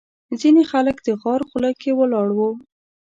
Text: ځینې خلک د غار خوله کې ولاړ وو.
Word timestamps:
ځینې 0.39 0.63
خلک 0.71 0.97
د 1.05 1.07
غار 1.21 1.41
خوله 1.49 1.71
کې 1.81 1.91
ولاړ 1.99 2.27
وو. 2.37 2.49